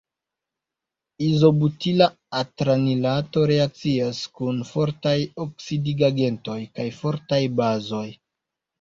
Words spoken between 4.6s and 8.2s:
fortaj oksidigagentoj kaj fortaj bazoj.